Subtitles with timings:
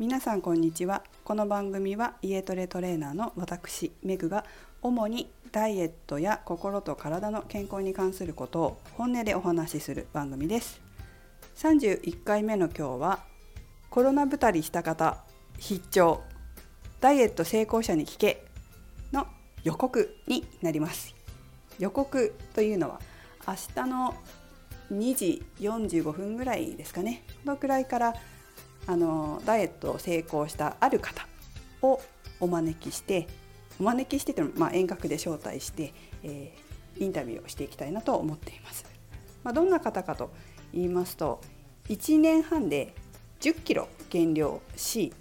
[0.00, 1.02] 皆さんこんにちは。
[1.24, 4.46] この番組は家トレトレーナーの私メグが
[4.80, 10.80] 主にダイエットや心と体の健康に関することを本音でお話しする番組です。
[11.56, 13.18] 31回目の今日は
[13.90, 15.18] コロナ太りした方
[15.58, 16.22] 必聴。
[17.02, 18.42] ダイエット成功者に聞け
[19.12, 19.26] の
[19.64, 21.14] 予告になります。
[21.78, 23.02] 予告というのは
[23.46, 24.14] 明日の
[24.90, 27.22] 2時45分ぐらいですかね。
[27.44, 28.14] このくらいから
[28.86, 31.26] あのダイエットを成功したある方
[31.82, 32.00] を
[32.40, 33.28] お招きして
[33.78, 38.84] お招きしてても、まあ、遠隔で招待して、えー、インタビューをしていきたいなと思っています。
[39.42, 40.30] まあ、どんな方かと
[40.72, 41.40] 言いますと
[41.88, 42.94] 1年半で
[43.40, 45.14] 10キロ減量し、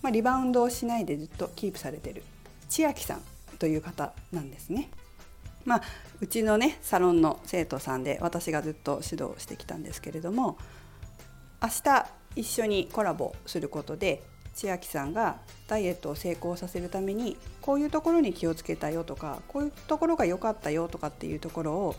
[0.00, 2.22] まあ、リバウンドをしないでずっとキープされている
[2.68, 3.22] 千秋さん
[3.58, 4.90] という方なんですね。
[5.64, 5.82] まあ、
[6.20, 10.58] うちのねサロンの生徒さんで私がずっと指導してきたんですけれども
[11.62, 12.06] 明日
[12.36, 14.22] 一緒にコラボすることで
[14.54, 21.96] 千秋さんがダイエットを成功させるためにこういうところに気をつけたよとかこういうところが良かったよとかっていうところを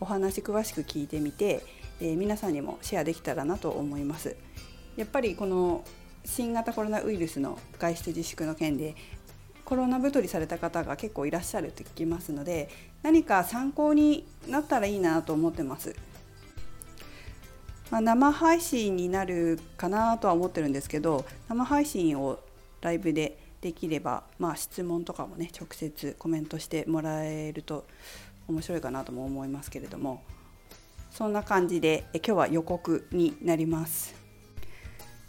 [0.00, 1.62] お話詳しく聞いてみて、
[2.00, 4.36] えー、皆さんにもシェアできたらなと思います。
[4.96, 5.84] やっぱりこの
[6.24, 8.94] 新型コロナウイルスの外出自粛の件で
[9.64, 12.68] コロナ太りされた方が結構いらっしゃると聞きますので
[13.02, 15.94] 何か参考になったらいいなと思ってます。
[17.90, 22.40] まあ、生配信になるかなとは思ってるんですけど生配信を
[22.80, 27.86] ライブでできれば、まあ、質問とかもね直接コメントしてもらえると
[28.48, 30.22] 面白いかなとも思いますけれども
[31.10, 34.14] そんな感じでえ今日は予告になります。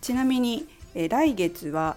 [0.02, 1.96] ちなみにえ来月は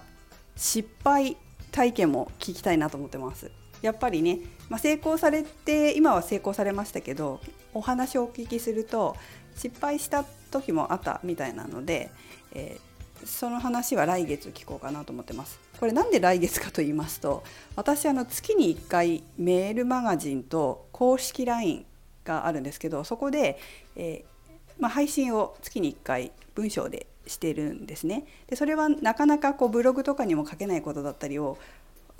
[0.57, 1.37] 失敗
[1.73, 3.51] 体験も聞きたいなと思ってます。
[3.83, 7.41] やっぱりね、まあ、成功されて今は成功されましたけど
[7.73, 9.17] お話をお聞きすると
[9.57, 12.11] 失敗した時もあったみたいなので、
[12.53, 15.59] えー、その話は来月聞こうかなと思ってます。
[15.79, 17.43] これなんで来月かと言いますと
[17.75, 21.87] 私あの月に1回メールマガジンと公式 LINE
[22.25, 23.59] があるんですけどそこで、
[23.97, 28.27] えー、まあ、配信を月に1回文章でしてるんですね。
[28.49, 31.59] でそれはなかなかこうブログとかにも書けないことだったりを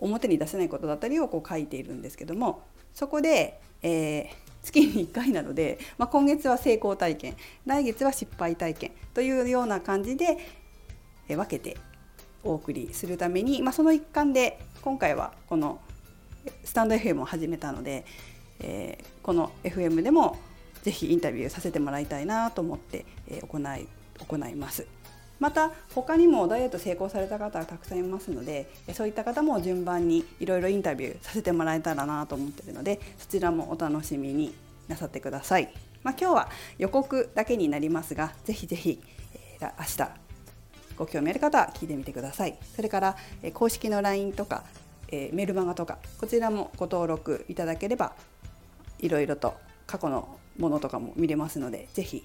[0.01, 2.63] 表に出せないことだったりをこう書いているんですけども
[2.95, 4.29] そこで、えー、
[4.63, 10.39] 月に1回なので、まあ、今月は成功体験来月は失敗体験というような感じで、
[11.29, 11.77] え、分けて
[12.43, 15.81] お送りするために、まあ、その一環で今回はこの
[16.65, 18.05] スタンド FM を始めたので、
[18.61, 20.39] えー、この FM でも
[20.83, 23.87] ぜひインタビューさせてもらいたいなと思って、え、行い
[24.27, 24.87] 行います。
[25.41, 34.55] また他にもダイエット成功された方はたくさんいますのでそういった方も順番にいろいろインタビューさせてもらえたらなと思ってるのでそちらもお楽しみに
[34.87, 35.73] なさってください。
[36.03, 36.49] まあ、今日は
[36.79, 39.03] 予告だけになりますがぜひぜひ、
[39.35, 40.11] えー、明日
[40.97, 42.59] ご興味ある方は聞いてみてください。
[42.75, 44.65] それから、えー、公式の LINE とか、
[45.09, 48.15] えー、メルマガとかこちらもご登録いただければ
[48.99, 49.55] いろいろと
[49.87, 52.25] 過去のものとかも見れますのでぜひ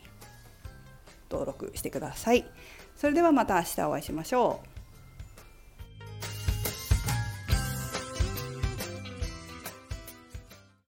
[1.29, 2.45] 登録してください。
[2.95, 4.74] それではまた明日お会いしましょう。